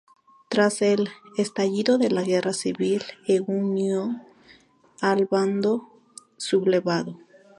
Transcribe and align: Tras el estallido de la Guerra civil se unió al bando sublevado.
Tras 0.49 0.81
el 0.81 1.09
estallido 1.37 1.99
de 1.99 2.09
la 2.09 2.23
Guerra 2.23 2.53
civil 2.53 3.03
se 3.27 3.39
unió 3.41 4.09
al 4.99 5.25
bando 5.29 5.91
sublevado. 6.37 7.19